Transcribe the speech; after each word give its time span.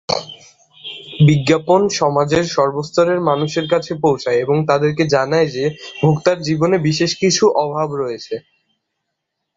বিজ্ঞাপন 1.27 1.81
সমাজের 1.99 2.43
সর্বস্তরের 2.55 3.19
মানুষের 3.29 3.65
কাছে 3.73 3.91
পৌঁছায়, 4.03 4.41
এবং 4.41 4.57
তাদেরকে 4.69 5.03
জানায় 5.15 5.47
যে 5.47 5.65
ভোক্তার 6.01 6.37
জীবনে 6.47 6.77
বিশেষ 6.87 7.11
কিছু 7.21 7.43
অভাব 7.63 7.89
রয়েছে। 7.95 8.35